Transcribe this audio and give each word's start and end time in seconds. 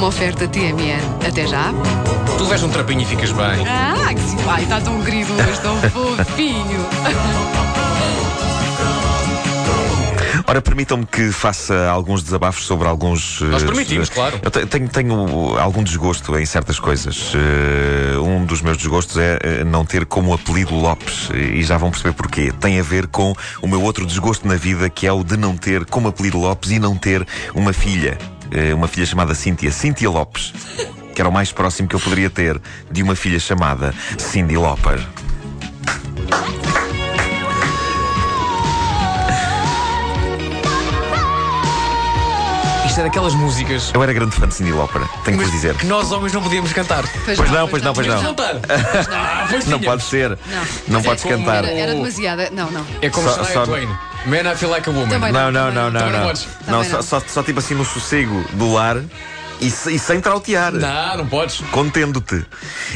uma 0.00 0.06
oferta 0.08 0.48
TMN. 0.48 0.98
Até 1.28 1.46
já. 1.46 1.74
Tu 2.38 2.44
levas 2.44 2.62
um 2.62 2.70
trapinho 2.70 3.02
e 3.02 3.04
ficas 3.04 3.32
bem. 3.32 3.66
Ah, 3.68 4.14
que 4.14 4.20
sim. 4.22 4.36
Ai, 4.48 4.62
está 4.62 4.80
tão 4.80 4.98
querido 5.02 5.30
hoje, 5.34 5.60
tão 5.60 5.76
fofinho. 6.16 6.86
Ora, 10.46 10.62
permitam-me 10.62 11.04
que 11.04 11.30
faça 11.30 11.88
alguns 11.90 12.22
desabafos 12.22 12.64
sobre 12.64 12.88
alguns. 12.88 13.42
Nós 13.42 13.62
eh, 13.62 13.66
permitimos, 13.66 14.08
eh, 14.10 14.14
claro. 14.14 14.40
Eu 14.42 14.50
te- 14.50 14.64
tenho, 14.66 14.88
tenho 14.88 15.58
algum 15.58 15.82
desgosto 15.84 16.34
em 16.38 16.46
certas 16.46 16.80
coisas. 16.80 17.32
Eh, 17.34 18.18
um 18.18 18.46
dos 18.46 18.62
meus 18.62 18.78
desgostos 18.78 19.18
é 19.18 19.38
eh, 19.42 19.64
não 19.64 19.84
ter 19.84 20.06
como 20.06 20.32
apelido 20.32 20.74
Lopes. 20.74 21.28
E 21.34 21.62
já 21.62 21.76
vão 21.76 21.90
perceber 21.90 22.14
porquê. 22.14 22.50
Tem 22.58 22.80
a 22.80 22.82
ver 22.82 23.06
com 23.06 23.34
o 23.60 23.68
meu 23.68 23.82
outro 23.82 24.06
desgosto 24.06 24.48
na 24.48 24.56
vida, 24.56 24.88
que 24.88 25.06
é 25.06 25.12
o 25.12 25.22
de 25.22 25.36
não 25.36 25.54
ter 25.58 25.84
como 25.84 26.08
apelido 26.08 26.38
Lopes 26.38 26.70
e 26.70 26.78
não 26.78 26.96
ter 26.96 27.24
uma 27.54 27.74
filha. 27.74 28.16
Eh, 28.52 28.74
uma 28.74 28.88
filha 28.88 29.06
chamada 29.06 29.34
Cíntia. 29.34 29.70
Cíntia 29.70 30.08
Lopes. 30.10 30.52
Que 31.14 31.20
era 31.20 31.28
o 31.28 31.32
mais 31.32 31.52
próximo 31.52 31.88
que 31.88 31.94
eu 31.96 32.00
poderia 32.00 32.30
ter 32.30 32.60
de 32.90 33.02
uma 33.02 33.14
filha 33.16 33.38
chamada 33.38 33.94
Cindy 34.18 34.56
Lauper. 34.56 35.00
Isto 42.86 43.00
é 43.00 43.04
daquelas 43.04 43.34
músicas 43.34 43.90
Eu 43.94 44.02
era 44.02 44.12
grande 44.12 44.34
fã 44.34 44.48
de 44.48 44.54
Cindy 44.54 44.72
Lauper, 44.72 45.02
tenho 45.24 45.38
que 45.38 45.44
vos 45.44 45.52
dizer. 45.52 45.74
que 45.76 45.86
nós 45.86 46.10
homens 46.10 46.32
não 46.32 46.42
podíamos 46.42 46.72
cantar. 46.72 47.04
Pois 47.24 47.38
não, 47.50 47.68
pois 47.68 47.82
não, 47.82 47.92
pois 47.94 48.06
não. 48.06 48.20
cantar. 48.22 48.56
Ah, 49.12 49.46
pois 49.50 49.64
Não 49.66 49.78
tínhamos. 49.78 49.86
pode 49.86 50.02
ser. 50.02 50.38
Não, 50.88 51.00
podes 51.02 51.24
é 51.24 51.28
como- 51.28 51.44
cantar. 51.44 51.64
Era, 51.64 51.70
era 51.72 51.94
demasiada. 51.94 52.50
Não, 52.50 52.68
não. 52.70 52.84
É 53.00 53.08
como 53.08 53.28
Só- 53.28 53.36
Shania 53.36 53.52
só- 53.52 53.64
Twain. 53.64 53.88
Man, 54.26 54.50
I 54.50 54.54
feel 54.56 54.70
like 54.70 54.88
a 54.88 54.92
woman. 54.92 55.08
Também 55.08 55.32
Não, 55.32 55.50
não, 55.50 55.72
não, 55.72 55.90
não, 55.90 55.98
Também 56.00 56.12
não 56.12 56.20
não. 56.20 56.26
podes. 56.26 56.46
Não, 56.66 56.74
Também 56.78 56.90
só, 56.90 56.96
não. 56.96 57.02
só, 57.02 57.20
só 57.20 57.42
tipo 57.42 57.58
assim 57.58 57.74
no 57.74 57.84
sossego 57.84 58.44
do 58.52 58.72
lar 58.74 58.98
e, 59.60 59.70
se- 59.70 59.94
e 59.94 59.98
sem 59.98 60.20
trautear. 60.20 60.72
Não, 60.72 61.16
não 61.18 61.26
podes. 61.26 61.60
Contendo-te. 61.70 62.44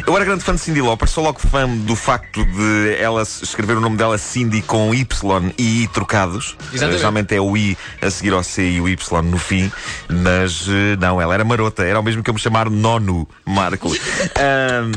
Eu 0.06 0.14
era 0.16 0.24
grande 0.24 0.44
fã 0.44 0.54
de 0.54 0.60
Cindy 0.60 0.80
Lauper, 0.82 1.08
sou 1.08 1.24
logo 1.24 1.38
fã 1.40 1.66
do 1.68 1.96
facto 1.96 2.44
de 2.44 2.96
ela 2.98 3.22
s- 3.22 3.42
escrever 3.42 3.76
o 3.76 3.80
nome 3.80 3.96
dela 3.96 4.16
Cindy 4.18 4.60
com 4.62 4.94
Y 4.94 5.52
e 5.58 5.82
I 5.84 5.88
trocados. 5.88 6.56
Exatamente. 6.72 6.98
Geralmente 6.98 7.34
é 7.34 7.40
o 7.40 7.56
I 7.56 7.76
a 8.02 8.10
seguir 8.10 8.32
ao 8.34 8.42
C 8.42 8.62
e 8.72 8.80
o 8.80 8.88
Y 8.88 9.22
no 9.22 9.38
fim. 9.38 9.70
Mas 10.08 10.66
eh, 10.68 10.96
não, 11.00 11.20
ela 11.20 11.32
era 11.34 11.44
marota. 11.44 11.84
Era 11.84 12.00
o 12.00 12.02
mesmo 12.02 12.22
que 12.22 12.30
eu 12.30 12.34
me 12.34 12.40
chamar 12.40 12.68
Nono 12.70 13.26
Marco. 13.46 13.88
Ahm, 14.36 14.92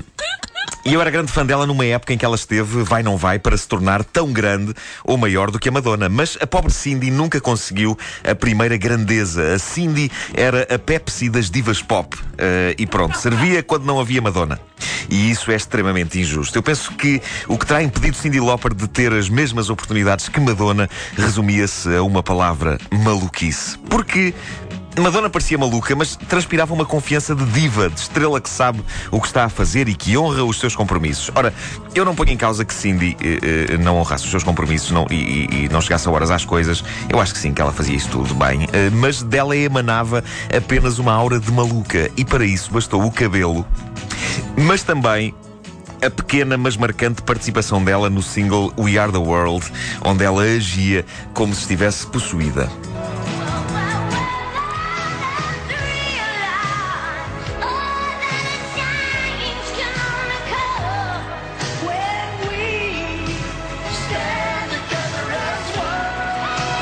e 0.88 0.94
eu 0.94 1.02
era 1.02 1.10
grande 1.10 1.32
fã 1.32 1.46
dela 1.46 1.66
numa 1.66 1.86
época 1.86 2.14
em 2.14 2.18
que 2.18 2.24
ela 2.24 2.36
esteve, 2.36 2.82
vai 2.82 3.04
não 3.04 3.18
vai, 3.18 3.38
para 3.38 3.58
se 3.58 3.68
tornar 3.68 4.06
tão 4.06 4.32
grande 4.32 4.74
ou 5.04 5.18
maior 5.18 5.52
do 5.52 5.60
que 5.60 5.68
a 5.68 5.72
Madonna. 5.72 6.08
Mas 6.08 6.38
a 6.40 6.48
pobre 6.48 6.72
Cindy 6.72 7.12
nunca 7.12 7.42
conseguiu 7.42 7.98
a 8.24 8.34
primeira 8.34 8.78
grandeza. 8.78 9.54
A 9.54 9.60
Cindy 9.60 10.10
era 10.34 10.64
a 10.74 10.80
Pepsi 10.80 11.30
das 11.30 11.50
divas 11.50 11.82
pop. 11.82 12.18
Eh, 12.38 12.76
e 12.78 12.88
pronto, 12.88 13.18
servia 13.18 13.62
quando 13.62 13.84
não 13.84 14.00
havia 14.00 14.22
Madonna. 14.22 14.60
E 15.10 15.30
isso 15.30 15.52
é 15.52 15.56
extremamente 15.56 16.20
injusto. 16.20 16.58
Eu 16.58 16.64
penso 16.64 16.94
que 16.94 17.22
o 17.50 17.58
que 17.58 17.66
terá 17.66 17.84
impedido 17.84 18.16
Cindy 18.16 18.40
Lauper 18.40 18.74
de 18.74 18.88
ter 18.88 19.12
as 19.12 19.28
mesmas 19.28 19.70
oportunidades 19.70 20.30
que 20.30 20.40
Madonna 20.40 20.90
resumia-se 21.18 21.96
a 21.96 22.04
uma 22.04 22.24
palavra: 22.24 22.78
maluquice. 23.04 23.78
Porque 23.90 24.34
Madonna 25.02 25.30
parecia 25.30 25.58
maluca, 25.58 25.96
mas 25.96 26.16
transpirava 26.16 26.74
uma 26.74 26.86
confiança 26.86 27.36
de 27.36 27.46
diva, 27.46 27.90
de 27.90 28.00
estrela 28.00 28.42
que 28.42 28.50
sabe 28.50 28.82
o 29.12 29.22
que 29.22 29.28
está 29.28 29.46
a 29.46 29.50
fazer 29.50 29.88
e 29.88 29.94
que 29.96 30.18
honra 30.18 30.44
os 30.44 30.60
seus 30.60 30.76
compromissos. 30.76 31.32
Ora, 31.36 31.54
eu 31.94 32.04
não 32.04 32.16
ponho 32.16 32.32
em 32.32 32.38
causa 32.38 32.66
que 32.66 32.74
Cindy 32.74 33.16
eh, 33.22 33.68
eh, 33.74 33.78
não 33.78 33.98
honrasse 33.98 34.26
os 34.26 34.32
seus 34.32 34.44
compromissos 34.44 34.92
não- 34.92 35.06
e, 35.10 35.16
e- 35.16 35.66
e 35.66 35.70
não 35.70 35.82
chegasse 35.82 36.08
a 36.08 36.12
horas 36.12 36.32
às 36.32 36.44
coisas. 36.46 36.84
Eu 37.10 37.20
acho 37.22 37.34
que 37.34 37.40
sim, 37.40 37.54
que 37.54 37.62
ela 37.62 37.72
fazia 37.72 37.96
isso 37.96 38.10
tudo 38.10 38.34
bem. 38.36 38.68
Eh, 38.74 38.90
mas 38.92 39.22
dela 39.22 39.56
emanava 39.56 40.24
apenas 40.56 40.98
uma 41.00 41.14
aura 41.14 41.40
de 41.40 41.52
maluca. 41.52 42.10
E 42.18 42.26
para 42.26 42.46
isso 42.46 42.72
bastou 42.72 43.04
o 43.06 43.12
cabelo, 43.12 43.66
mas 44.58 44.82
também 44.84 45.34
a 46.04 46.10
pequena 46.10 46.58
mas 46.58 46.76
marcante 46.78 47.22
participação 47.24 47.84
dela 47.84 48.10
no 48.10 48.22
single 48.22 48.72
We 48.78 48.98
Are 48.98 49.12
the 49.12 49.18
World, 49.18 49.66
onde 50.04 50.24
ela 50.24 50.44
agia 50.44 51.06
como 51.34 51.54
se 51.56 51.62
estivesse 51.62 52.06
possuída. 52.08 52.70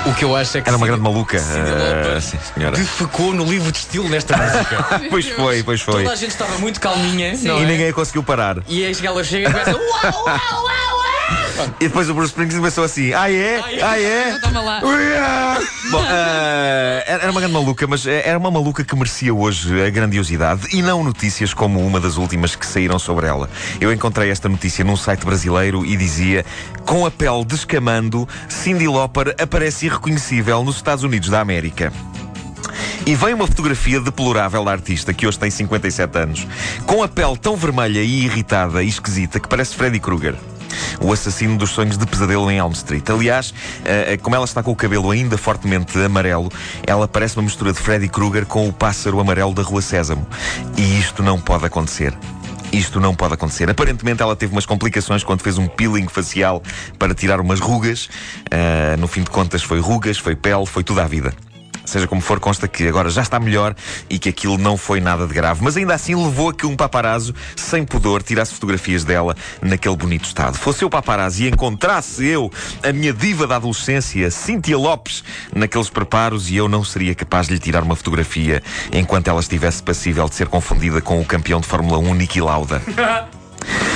O 0.06 0.14
que 0.14 0.24
eu 0.24 0.36
acho 0.36 0.58
é 0.58 0.62
que 0.62 0.70
Era 0.70 0.78
uma 0.78 0.86
grande 0.86 1.02
maluca. 1.02 1.38
Lauper 1.38 2.22
sim, 2.22 2.38
senhora. 2.54 2.76
defecou 2.78 3.34
no 3.34 3.44
livro 3.44 3.72
de 3.72 3.80
estilo 3.80 4.08
nesta 4.08 4.38
música. 4.38 4.86
Pois 5.10 5.28
foi, 5.28 5.64
pois 5.64 5.82
foi. 5.82 6.04
Toda 6.04 6.14
a 6.14 6.16
gente 6.16 6.32
estava 6.32 6.58
muito 6.60 6.80
calminha. 6.80 7.34
não 7.42 7.60
E 7.60 7.64
é? 7.64 7.66
ninguém 7.66 7.90
a 7.90 7.94
conseguiu 7.94 8.24
parar. 8.24 8.58
E 8.68 8.86
aí 8.86 8.96
ela 9.04 9.24
chega 9.24 9.50
e 9.50 9.52
começa. 9.52 9.72
Uau, 9.76 10.24
uau, 10.26 10.64
uau. 10.66 10.75
E 11.80 11.88
depois 11.88 12.10
o 12.10 12.14
Bruce 12.14 12.30
Springsteen 12.30 12.60
começou 12.60 12.84
assim: 12.84 13.14
Ah, 13.14 13.32
é? 13.32 13.62
Ah, 13.64 13.74
é? 13.74 13.84
Ah, 13.84 14.00
é? 14.00 14.40
Toma 14.40 14.62
lá. 14.62 14.82
Bom, 15.92 16.04
eh, 16.08 17.06
era 17.08 17.32
uma 17.32 17.40
grande 17.40 17.54
maluca, 17.54 17.88
mas 17.88 18.06
eh, 18.06 18.24
era 18.26 18.38
uma 18.38 18.52
maluca 18.52 18.84
que 18.84 18.96
merecia 18.96 19.34
hoje 19.34 19.82
a 19.86 19.90
grandiosidade 19.90 20.68
e 20.76 20.82
não 20.82 21.04
notícias 21.04 21.54
como 21.54 21.86
uma 21.86 22.00
das 22.00 22.18
últimas 22.18 22.56
que 22.56 22.66
saíram 22.66 23.00
sobre 23.00 23.28
ela. 23.28 23.50
Eu 23.80 23.94
encontrei 23.94 24.30
esta 24.30 24.50
notícia 24.50 24.84
num 24.84 24.98
site 24.98 25.26
brasileiro 25.26 25.86
e 25.86 25.96
dizia: 25.96 26.46
Com 26.86 27.06
a 27.06 27.12
pele 27.12 27.46
descamando, 27.46 28.28
Cindy 28.50 28.88
Lauper 28.88 29.36
aparece 29.40 29.86
irreconhecível 29.86 30.64
nos 30.64 30.78
Estados 30.78 31.04
Unidos 31.04 31.30
da 31.30 31.40
América. 31.40 31.92
E 33.06 33.14
vem 33.14 33.36
uma 33.36 33.46
fotografia 33.46 34.00
deplorável 34.00 34.66
da 34.66 34.72
artista, 34.72 35.14
que 35.14 35.28
hoje 35.28 35.38
tem 35.38 35.52
57 35.52 36.18
anos, 36.18 36.48
com 36.88 37.04
a 37.04 37.08
pele 37.08 37.38
tão 37.38 37.56
vermelha 37.56 38.02
e 38.02 38.26
irritada 38.26 38.82
e 38.82 38.88
esquisita 38.88 39.40
que 39.40 39.48
parece 39.48 39.76
Freddy 39.76 40.00
Krueger. 40.00 40.36
O 41.02 41.12
assassino 41.12 41.58
dos 41.58 41.72
sonhos 41.72 41.98
de 41.98 42.06
pesadelo 42.06 42.50
em 42.50 42.58
Elm 42.58 42.72
Street. 42.72 43.10
Aliás, 43.10 43.54
eh, 43.84 44.14
eh, 44.14 44.18
como 44.18 44.36
ela 44.36 44.46
está 44.46 44.64
com 44.64 44.72
o 44.72 44.76
cabelo 44.76 45.12
ainda 45.12 45.38
fortemente 45.38 45.98
amarelo, 46.00 46.52
ela 46.86 47.08
parece 47.08 47.38
uma 47.38 47.44
mistura 47.44 47.74
de 47.74 47.80
Freddy 47.80 48.08
Krueger 48.08 48.46
com 48.46 48.68
o 48.68 48.74
pássaro 48.74 49.20
amarelo 49.20 49.54
da 49.54 49.62
Rua 49.62 49.82
Sésamo. 49.82 50.26
E 50.78 51.00
isto 51.00 51.22
não 51.22 51.40
pode 51.40 51.66
acontecer. 51.66 52.14
Isto 52.72 53.00
não 53.00 53.16
pode 53.16 53.34
acontecer. 53.34 53.70
Aparentemente 53.70 54.22
ela 54.22 54.36
teve 54.36 54.52
umas 54.52 54.66
complicações 54.66 55.24
quando 55.24 55.42
fez 55.42 55.58
um 55.58 55.68
peeling 55.68 56.08
facial 56.08 56.62
para 57.00 57.14
tirar 57.14 57.40
umas 57.40 57.60
rugas. 57.60 58.10
Ah, 58.52 58.98
no 58.98 59.08
fim 59.08 59.22
de 59.22 59.30
contas 59.30 59.64
foi 59.64 59.80
rugas, 59.80 60.18
foi 60.18 60.36
pele, 60.36 60.66
foi 60.66 60.84
tudo 60.84 61.00
à 61.00 61.06
vida. 61.06 61.34
Seja 61.86 62.08
como 62.08 62.22
for, 62.22 62.40
consta 62.40 62.68
que 62.68 62.88
agora 62.88 63.10
já 63.10 63.22
está 63.22 63.40
melhor 63.40 63.76
e 64.10 64.18
que 64.18 64.30
aquilo 64.30 64.58
não 64.58 64.78
foi 64.78 65.00
nada 65.00 65.28
de 65.28 65.34
grave. 65.34 65.64
Mas 65.64 65.78
ainda 65.78 65.94
assim 65.94 66.16
levou 66.16 66.50
a 66.50 66.54
que 66.54 66.66
um 66.66 66.76
paparazzo, 66.76 67.34
sem 67.56 67.86
pudor, 67.86 68.24
tirasse 68.24 68.54
fotografias 68.54 69.04
dela 69.04 69.36
naquele 69.62 69.96
bonito 69.96 70.26
estado. 70.26 70.58
Fosse 70.58 70.84
eu 70.84 70.90
paparazzi 70.90 71.46
e 71.46 71.50
encontrasse 71.50 72.26
eu 72.26 72.52
a 72.84 72.92
minha 72.92 73.14
diva 73.14 73.48
da 73.48 73.58
adolescência, 73.58 74.30
Cíntia 74.32 74.78
Lopes, 74.78 75.24
naqueles 75.54 75.90
preparos 75.90 76.50
e 76.50 76.56
eu 76.56 76.68
não 76.68 76.84
seria 76.84 77.14
capaz 77.14 77.48
de 77.48 77.54
lhe 77.54 77.60
tirar 77.60 77.84
uma 77.84 77.96
fotografia 77.96 78.62
enquanto 78.92 79.28
ela 79.28 79.40
estivesse 79.40 79.82
passível 79.82 80.28
de 80.28 80.36
ser 80.36 80.48
confundida 80.48 81.02
com 81.02 81.22
o 81.22 81.26
campeão 81.26 81.60
de 81.60 81.68
Fórmula 81.68 82.00
1, 82.00 82.14
Niki 82.16 82.42
Lauda. 82.42 82.82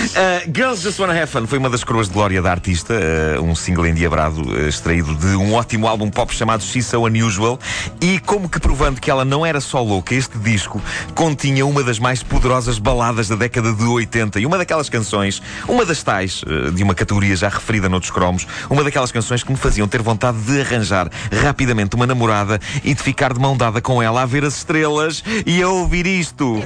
Uh, 0.10 0.52
Girls 0.52 0.82
Just 0.82 1.00
Wanna 1.00 1.14
Have 1.14 1.28
Fun 1.28 1.46
foi 1.46 1.60
uma 1.60 1.70
das 1.70 1.84
coroas 1.84 2.08
de 2.08 2.14
glória 2.14 2.42
da 2.42 2.50
artista, 2.50 2.94
uh, 3.40 3.44
um 3.44 3.54
single 3.54 3.86
endiabrado 3.86 4.42
uh, 4.42 4.68
extraído 4.68 5.14
de 5.16 5.28
um 5.36 5.54
ótimo 5.54 5.88
álbum 5.88 6.10
pop 6.10 6.34
chamado 6.34 6.64
She's 6.64 6.88
So 6.88 7.06
Unusual. 7.06 7.60
E 8.02 8.20
como 8.20 8.50
que 8.50 8.60
provando 8.60 9.00
que 9.00 9.12
ela 9.12 9.24
não 9.24 9.46
era 9.46 9.62
só 9.62 9.82
louca, 9.82 10.16
este 10.16 10.38
disco 10.40 10.82
continha 11.14 11.66
uma 11.66 11.84
das 11.84 12.00
mais 12.00 12.24
poderosas 12.24 12.80
baladas 12.80 13.28
da 13.28 13.36
década 13.36 13.72
de 13.72 13.84
80 13.84 14.40
e 14.40 14.46
uma 14.46 14.58
daquelas 14.58 14.90
canções, 14.90 15.42
uma 15.68 15.86
das 15.86 16.02
tais, 16.02 16.42
uh, 16.44 16.72
de 16.72 16.84
uma 16.84 16.96
categoria 16.96 17.36
já 17.36 17.50
referida 17.50 17.88
noutros 17.88 18.12
cromos, 18.12 18.48
uma 18.70 18.84
daquelas 18.84 19.12
canções 19.12 19.44
que 19.44 19.52
me 19.52 19.58
faziam 19.58 19.88
ter 19.88 20.02
vontade 20.02 20.40
de 20.40 20.62
arranjar 20.62 21.10
rapidamente 21.44 21.96
uma 21.96 22.08
namorada 22.08 22.60
e 22.84 22.94
de 22.94 23.04
ficar 23.04 23.34
de 23.34 23.40
mão 23.40 23.56
dada 23.56 23.80
com 23.80 24.02
ela 24.02 24.24
a 24.24 24.26
ver 24.26 24.44
as 24.44 24.58
estrelas 24.58 25.24
e 25.46 25.62
a 25.62 25.70
ouvir 25.70 26.08
isto. 26.08 26.62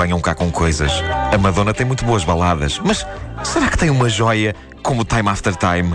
Venham 0.00 0.20
cá 0.20 0.34
com 0.34 0.50
coisas. 0.50 0.90
A 1.32 1.36
Madonna 1.36 1.74
tem 1.74 1.84
muito 1.86 2.04
boas 2.04 2.24
baladas, 2.24 2.80
mas 2.82 3.06
será 3.44 3.68
que 3.68 3.76
tem 3.76 3.90
uma 3.90 4.08
joia 4.08 4.54
como 4.82 5.04
Time 5.04 5.28
After 5.28 5.54
Time? 5.54 5.94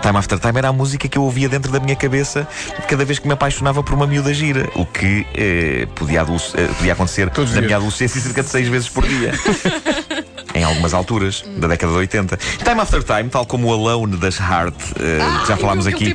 Time 0.00 0.16
After 0.16 0.38
Time 0.38 0.58
era 0.58 0.68
a 0.68 0.72
música 0.72 1.08
que 1.08 1.18
eu 1.18 1.22
ouvia 1.24 1.48
dentro 1.48 1.72
da 1.72 1.80
minha 1.80 1.96
cabeça 1.96 2.46
cada 2.86 3.04
vez 3.04 3.18
que 3.18 3.26
me 3.26 3.32
apaixonava 3.34 3.82
por 3.82 3.94
uma 3.94 4.06
miúda 4.06 4.32
gira, 4.32 4.68
o 4.76 4.86
que 4.86 5.26
eh, 5.34 5.88
podia, 5.96 6.20
eh, 6.20 6.66
podia 6.78 6.92
acontecer 6.92 7.28
Todos 7.30 7.50
os 7.50 7.56
na 7.56 7.60
dias. 7.62 7.66
minha 7.68 7.76
adolescência 7.76 8.20
cerca 8.20 8.42
de 8.42 8.48
seis 8.48 8.68
vezes 8.68 8.88
por 8.88 9.04
dia. 9.06 9.32
em 10.56 10.64
algumas 10.64 10.94
alturas 10.94 11.44
da 11.58 11.68
década 11.68 11.92
de 11.92 11.98
80. 11.98 12.36
Time 12.36 12.80
After 12.80 13.02
Time, 13.02 13.28
tal 13.28 13.44
como 13.46 13.68
o 13.68 13.72
Alone 13.72 14.16
das 14.16 14.38
Heart, 14.40 14.74
eh, 15.00 15.18
que 15.42 15.48
já 15.48 15.56
falámos 15.56 15.86
aqui, 15.86 16.14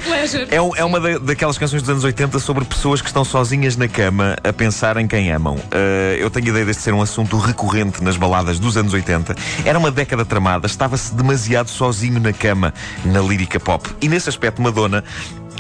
é, 0.50 0.62
um- 0.62 0.76
é 0.76 0.84
uma 0.84 1.00
da- 1.00 1.18
daquelas 1.20 1.58
canções 1.58 1.82
dos 1.82 1.90
anos 1.90 2.04
80 2.04 2.40
sobre 2.40 2.66
pessoas 2.66 3.02
que 3.02 3.08
estão 3.08 3.24
sozinhas 3.24 3.78
na 3.78 3.88
cama 3.88 4.36
a 4.44 4.52
pensar 4.52 4.98
em 4.98 5.08
quem 5.08 5.32
amam. 5.32 5.58
Eh, 5.72 6.18
eu 6.20 6.30
tenho 6.30 6.48
a 6.48 6.50
ideia 6.50 6.66
deste 6.66 6.82
ser 6.84 6.94
um 6.94 7.02
assunto 7.02 7.38
recorrente 7.38 8.04
nas 8.04 8.18
baladas 8.18 8.60
dos 8.60 8.76
anos 8.78 8.94
80. 8.94 9.36
Era 9.66 9.78
uma 9.78 9.92
década 9.92 10.26
tramada, 10.26 10.66
estava-se 10.68 11.14
demasiado 11.14 11.70
sozinho 11.70 12.20
na 12.20 12.34
cama 12.34 12.74
na 13.06 13.20
lírica 13.22 13.60
pop. 13.60 13.88
E 14.02 14.08
nesse 14.10 14.30
aspecto, 14.30 14.62
Madonna 14.62 15.04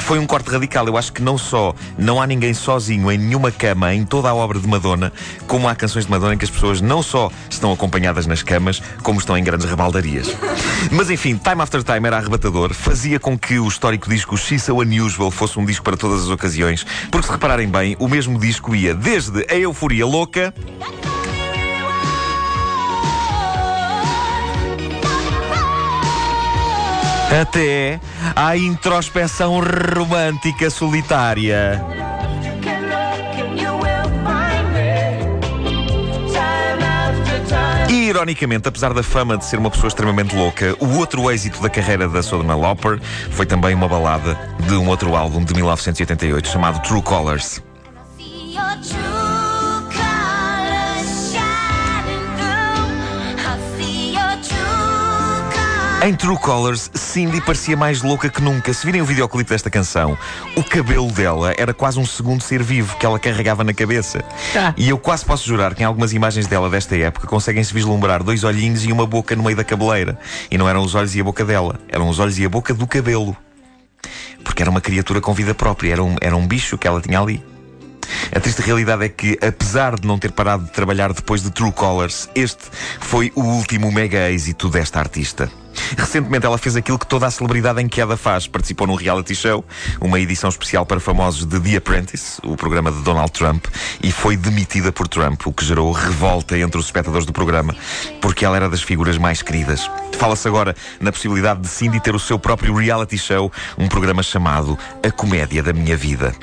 foi 0.01 0.19
um 0.19 0.25
corte 0.25 0.49
radical. 0.49 0.87
Eu 0.87 0.97
acho 0.97 1.13
que 1.13 1.21
não 1.21 1.37
só 1.37 1.73
não 1.97 2.21
há 2.21 2.27
ninguém 2.27 2.53
sozinho 2.53 3.11
em 3.11 3.17
nenhuma 3.17 3.51
cama 3.51 3.93
em 3.93 4.05
toda 4.05 4.29
a 4.29 4.35
obra 4.35 4.59
de 4.59 4.67
Madonna, 4.67 5.11
como 5.47 5.67
há 5.67 5.75
canções 5.75 6.05
de 6.05 6.11
Madonna 6.11 6.33
em 6.33 6.37
que 6.37 6.45
as 6.45 6.51
pessoas 6.51 6.81
não 6.81 7.01
só 7.01 7.31
estão 7.49 7.71
acompanhadas 7.71 8.25
nas 8.25 8.43
camas, 8.43 8.81
como 9.03 9.19
estão 9.19 9.37
em 9.37 9.43
grandes 9.43 9.69
rebaldarias. 9.69 10.27
Mas 10.91 11.09
enfim, 11.09 11.37
Time 11.37 11.61
After 11.61 11.83
Time 11.83 12.07
era 12.07 12.17
arrebatador, 12.17 12.73
fazia 12.73 13.19
com 13.19 13.37
que 13.37 13.59
o 13.59 13.67
histórico 13.67 14.09
disco 14.09 14.37
She's 14.37 14.63
So 14.63 14.77
Unusual 14.77 15.31
fosse 15.31 15.59
um 15.59 15.65
disco 15.65 15.83
para 15.83 15.97
todas 15.97 16.23
as 16.23 16.29
ocasiões, 16.29 16.85
porque 17.09 17.27
se 17.27 17.31
repararem 17.33 17.67
bem, 17.67 17.95
o 17.99 18.07
mesmo 18.07 18.39
disco 18.39 18.75
ia 18.75 18.93
desde 18.93 19.45
a 19.49 19.55
euforia 19.55 20.05
louca 20.05 20.53
até 27.39 27.99
à 28.35 28.57
introspeção 28.57 29.61
romântica 29.95 30.69
solitária. 30.69 31.81
E, 37.89 38.07
ironicamente, 38.07 38.67
apesar 38.67 38.93
da 38.93 39.03
fama 39.03 39.37
de 39.37 39.45
ser 39.45 39.57
uma 39.57 39.69
pessoa 39.69 39.87
extremamente 39.87 40.35
louca, 40.35 40.75
o 40.79 40.97
outro 40.97 41.29
êxito 41.31 41.61
da 41.61 41.69
carreira 41.69 42.07
da 42.07 42.21
Sodoma 42.21 42.55
Lauper 42.55 42.99
foi 43.31 43.45
também 43.45 43.73
uma 43.75 43.87
balada 43.87 44.37
de 44.67 44.73
um 44.75 44.87
outro 44.87 45.15
álbum 45.15 45.43
de 45.43 45.53
1988 45.53 46.47
chamado 46.47 46.81
True 46.81 47.01
Colors. 47.01 47.61
Em 56.03 56.15
True 56.15 56.35
Colors, 56.39 56.89
Cindy 56.95 57.39
parecia 57.41 57.77
mais 57.77 58.01
louca 58.01 58.27
que 58.27 58.41
nunca. 58.41 58.73
Se 58.73 58.83
virem 58.83 59.03
o 59.03 59.05
videoclipe 59.05 59.51
desta 59.51 59.69
canção, 59.69 60.17
o 60.55 60.63
cabelo 60.63 61.11
dela 61.11 61.53
era 61.55 61.75
quase 61.75 61.99
um 61.99 62.05
segundo 62.07 62.41
ser 62.41 62.63
vivo 62.63 62.97
que 62.97 63.05
ela 63.05 63.19
carregava 63.19 63.63
na 63.63 63.71
cabeça. 63.71 64.23
Tá. 64.51 64.73
E 64.75 64.89
eu 64.89 64.97
quase 64.97 65.23
posso 65.23 65.47
jurar 65.47 65.75
que 65.75 65.83
em 65.83 65.85
algumas 65.85 66.11
imagens 66.11 66.47
dela 66.47 66.71
desta 66.71 66.97
época 66.97 67.27
conseguem-se 67.27 67.71
vislumbrar 67.71 68.23
dois 68.23 68.43
olhinhos 68.43 68.83
e 68.83 68.91
uma 68.91 69.05
boca 69.05 69.35
no 69.35 69.43
meio 69.43 69.55
da 69.55 69.63
cabeleira. 69.63 70.17
E 70.49 70.57
não 70.57 70.67
eram 70.67 70.81
os 70.81 70.95
olhos 70.95 71.15
e 71.15 71.21
a 71.21 71.23
boca 71.23 71.45
dela, 71.45 71.79
eram 71.87 72.09
os 72.09 72.17
olhos 72.17 72.39
e 72.39 72.45
a 72.45 72.49
boca 72.49 72.73
do 72.73 72.87
cabelo. 72.87 73.37
Porque 74.43 74.63
era 74.63 74.71
uma 74.71 74.81
criatura 74.81 75.21
com 75.21 75.35
vida 75.35 75.53
própria, 75.53 75.91
era 75.91 76.03
um, 76.03 76.15
era 76.19 76.35
um 76.35 76.47
bicho 76.47 76.79
que 76.79 76.87
ela 76.87 76.99
tinha 76.99 77.19
ali. 77.19 77.50
A 78.33 78.39
triste 78.39 78.61
realidade 78.61 79.03
é 79.03 79.09
que, 79.09 79.37
apesar 79.45 79.99
de 79.99 80.07
não 80.07 80.17
ter 80.17 80.31
parado 80.31 80.63
de 80.63 80.71
trabalhar 80.71 81.11
depois 81.11 81.43
de 81.43 81.51
True 81.51 81.71
Colors, 81.73 82.29
este 82.33 82.63
foi 83.01 83.29
o 83.35 83.41
último 83.41 83.91
mega 83.91 84.31
êxito 84.31 84.69
desta 84.69 84.99
artista. 84.99 85.51
Recentemente 85.97 86.45
ela 86.45 86.57
fez 86.57 86.77
aquilo 86.77 86.97
que 86.97 87.05
toda 87.05 87.27
a 87.27 87.31
celebridade 87.31 87.81
em 87.81 87.89
queda 87.89 88.15
faz. 88.15 88.47
Participou 88.47 88.87
num 88.87 88.95
reality 88.95 89.35
show, 89.35 89.65
uma 89.99 90.17
edição 90.17 90.49
especial 90.49 90.85
para 90.85 91.01
famosos 91.01 91.45
de 91.45 91.59
The 91.59 91.75
Apprentice, 91.77 92.39
o 92.43 92.55
programa 92.55 92.89
de 92.89 93.01
Donald 93.01 93.33
Trump, 93.33 93.65
e 94.01 94.13
foi 94.13 94.37
demitida 94.37 94.93
por 94.93 95.09
Trump, 95.09 95.45
o 95.45 95.51
que 95.51 95.65
gerou 95.65 95.91
revolta 95.91 96.57
entre 96.57 96.79
os 96.79 96.85
espectadores 96.85 97.25
do 97.25 97.33
programa, 97.33 97.75
porque 98.21 98.45
ela 98.45 98.55
era 98.55 98.69
das 98.69 98.81
figuras 98.81 99.17
mais 99.17 99.41
queridas. 99.41 99.91
Fala-se 100.17 100.47
agora 100.47 100.73
na 101.01 101.11
possibilidade 101.11 101.61
de 101.61 101.67
Cindy 101.67 101.99
ter 101.99 102.15
o 102.15 102.19
seu 102.19 102.39
próprio 102.39 102.73
reality 102.75 103.17
show, 103.17 103.51
um 103.77 103.89
programa 103.89 104.23
chamado 104.23 104.79
A 105.05 105.11
Comédia 105.11 105.61
da 105.61 105.73
Minha 105.73 105.97
Vida. 105.97 106.33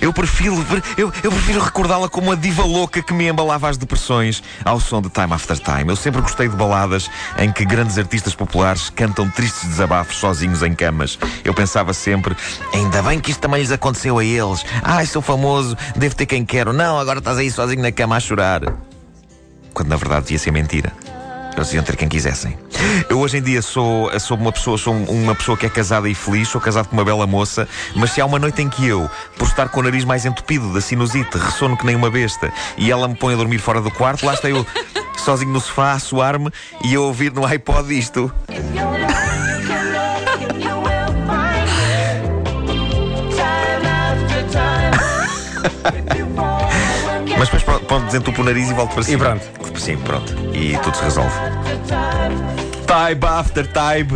Eu 0.00 0.12
prefiro, 0.12 0.56
eu, 0.96 1.12
eu 1.22 1.30
prefiro 1.30 1.60
recordá-la 1.60 2.08
como 2.08 2.32
a 2.32 2.34
diva 2.34 2.64
louca 2.64 3.02
que 3.02 3.12
me 3.12 3.28
embalava 3.28 3.68
às 3.68 3.76
depressões 3.76 4.42
ao 4.64 4.80
som 4.80 5.00
de 5.00 5.08
Time 5.08 5.32
After 5.32 5.58
Time. 5.58 5.88
Eu 5.88 5.96
sempre 5.96 6.20
gostei 6.20 6.48
de 6.48 6.56
baladas 6.56 7.10
em 7.38 7.52
que 7.52 7.64
grandes 7.64 7.98
artistas 7.98 8.34
populares 8.34 8.90
cantam 8.90 9.28
tristes 9.30 9.68
desabafos 9.68 10.16
sozinhos 10.16 10.62
em 10.62 10.74
camas. 10.74 11.18
Eu 11.44 11.54
pensava 11.54 11.92
sempre, 11.92 12.36
ainda 12.72 13.02
bem 13.02 13.20
que 13.20 13.30
isto 13.30 13.40
também 13.40 13.60
lhes 13.60 13.70
aconteceu 13.70 14.18
a 14.18 14.24
eles. 14.24 14.64
Ai, 14.82 15.06
sou 15.06 15.22
famoso, 15.22 15.76
devo 15.96 16.14
ter 16.14 16.26
quem 16.26 16.44
quero. 16.44 16.72
Não, 16.72 16.98
agora 16.98 17.18
estás 17.18 17.38
aí 17.38 17.50
sozinho 17.50 17.82
na 17.82 17.92
cama 17.92 18.16
a 18.16 18.20
chorar. 18.20 18.62
Quando 19.72 19.88
na 19.88 19.96
verdade 19.96 20.22
devia 20.22 20.38
ser 20.38 20.50
mentira. 20.50 20.92
Eles 21.56 21.72
iam 21.72 21.82
ter 21.82 21.96
quem 21.96 22.08
quisessem. 22.08 22.56
Eu 23.08 23.18
hoje 23.18 23.38
em 23.38 23.42
dia 23.42 23.62
sou, 23.62 24.10
sou 24.18 24.36
uma 24.36 24.52
pessoa, 24.52 24.78
sou 24.78 24.94
uma 24.94 25.34
pessoa 25.34 25.56
que 25.56 25.66
é 25.66 25.68
casada 25.68 26.08
e 26.08 26.14
feliz, 26.14 26.48
sou 26.48 26.60
casado 26.60 26.88
com 26.88 26.96
uma 26.96 27.04
bela 27.04 27.26
moça, 27.26 27.68
mas 27.94 28.10
se 28.10 28.20
há 28.20 28.26
uma 28.26 28.38
noite 28.38 28.62
em 28.62 28.68
que 28.68 28.86
eu, 28.86 29.10
por 29.36 29.46
estar 29.46 29.68
com 29.68 29.80
o 29.80 29.82
nariz 29.82 30.04
mais 30.04 30.24
entupido 30.24 30.72
da 30.72 30.80
sinusite, 30.80 31.38
ressono 31.38 31.76
que 31.76 31.86
nem 31.86 31.96
uma 31.96 32.10
besta 32.10 32.52
e 32.76 32.90
ela 32.90 33.08
me 33.08 33.14
põe 33.14 33.34
a 33.34 33.36
dormir 33.36 33.58
fora 33.58 33.80
do 33.80 33.90
quarto, 33.90 34.24
lá 34.26 34.34
está 34.34 34.48
eu 34.48 34.66
sozinho 35.16 35.52
no 35.52 35.60
sofá 35.60 35.92
a 35.92 35.98
suar-me 35.98 36.50
e 36.84 36.94
a 36.94 37.00
ouvir 37.00 37.32
no 37.32 37.44
iPod 37.44 37.96
isto. 37.96 38.32
Mas 47.38 47.48
depois 47.50 47.62
pronto, 47.62 48.06
desentupo 48.06 48.40
o 48.40 48.44
nariz 48.44 48.70
e 48.70 48.74
volto 48.74 48.94
para 48.94 49.02
cima. 49.02 49.24
pronto. 49.24 49.65
Sim, 49.78 49.96
pronto. 49.98 50.32
E 50.54 50.76
tudo 50.78 50.96
se 50.96 51.02
resolve. 51.04 51.34
time. 52.86 53.26
After 53.26 53.66
time. 53.66 54.08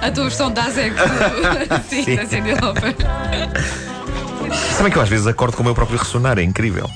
A 0.00 0.10
tua 0.10 0.24
versão 0.24 0.50
da 0.50 0.68
Zé 0.70 0.90
Sim, 1.88 2.04
da. 2.04 2.94
Sabem 4.76 4.92
que 4.92 4.98
eu 4.98 5.02
às 5.02 5.08
vezes 5.08 5.26
acordo 5.26 5.56
com 5.56 5.62
o 5.62 5.66
meu 5.66 5.74
próprio 5.74 5.98
ressonar, 5.98 6.38
é 6.38 6.42
incrível. 6.42 6.88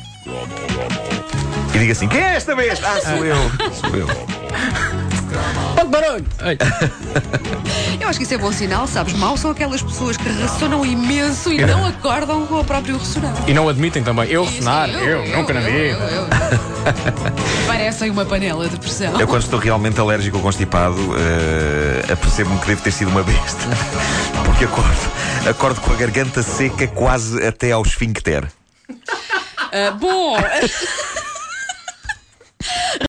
E 1.75 1.79
digo 1.79 1.93
assim: 1.93 2.09
quem 2.09 2.21
é 2.21 2.35
esta 2.37 2.55
vez? 2.55 2.83
Ah, 2.83 3.01
sou 3.01 3.25
eu. 3.25 3.37
Sou 3.73 3.97
eu. 3.97 5.06
Barulho! 5.89 6.27
Eu 8.01 8.09
acho 8.09 8.19
que 8.19 8.25
isso 8.25 8.35
é 8.35 8.39
bom 8.39 8.53
sinal, 8.53 8.87
sabes? 8.87 9.15
Mal 9.15 9.37
são 9.37 9.51
aquelas 9.51 9.83
pessoas 9.83 10.17
que 10.17 10.29
ressonam 10.29 10.85
imenso 10.85 11.53
e 11.53 11.65
não 11.65 11.85
acordam 11.87 12.47
com 12.47 12.61
o 12.61 12.65
próprio 12.65 12.97
ressonar. 12.99 13.35
E 13.47 13.55
não 13.55 13.69
admitem 13.69 14.03
também. 14.03 14.29
Eu 14.29 14.45
ressonar, 14.45 14.89
eu, 14.91 15.27
nunca 15.37 15.53
na 15.53 15.61
eu, 15.63 15.67
vida. 15.67 16.05
eu, 16.05 16.23
eu. 16.23 16.27
Parecem 17.67 18.11
uma 18.11 18.25
panela 18.25 18.69
de 18.69 18.77
pressão. 18.77 19.19
Eu, 19.19 19.27
quando 19.27 19.43
estou 19.43 19.59
realmente 19.59 19.99
alérgico 19.99 20.37
ou 20.37 20.43
constipado, 20.43 20.97
eh, 21.17 22.13
apercebo-me 22.13 22.61
que 22.61 22.67
devo 22.67 22.83
ter 22.83 22.93
sido 22.93 23.11
uma 23.11 23.23
besta. 23.23 23.63
Porque 24.45 24.65
acordo, 24.65 25.11
acordo 25.49 25.81
com 25.81 25.93
a 25.93 25.97
garganta 25.97 26.43
seca 26.43 26.87
quase 26.89 27.45
até 27.45 27.73
ao 27.73 27.83
esfincter. 27.83 28.45
Ah, 29.73 29.91
bom, 29.91 30.37